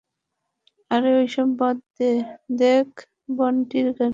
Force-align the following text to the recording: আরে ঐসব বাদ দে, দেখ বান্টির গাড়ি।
আরে 0.91 1.09
ঐসব 1.19 1.49
বাদ 1.59 1.77
দে, 1.97 2.11
দেখ 2.59 2.89
বান্টির 3.37 3.87
গাড়ি। 3.89 4.09